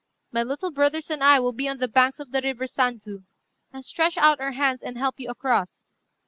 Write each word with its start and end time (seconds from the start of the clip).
My 0.31 0.41
little 0.41 0.71
brothers 0.71 1.11
and 1.11 1.23
I 1.23 1.39
will 1.39 1.53
be 1.53 1.69
on 1.69 1.77
the 1.77 1.87
banks 1.87 2.19
of 2.19 2.31
the 2.31 2.41
river 2.41 2.65
Sandzu, 2.65 3.21
and 3.71 3.85
stretch 3.85 4.17
out 4.17 4.39
our 4.39 4.53
hands 4.53 4.81
and 4.81 4.97
help 4.97 5.19
you 5.19 5.29
across. 5.29 5.85